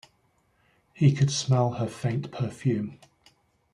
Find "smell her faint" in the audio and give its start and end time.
1.29-2.31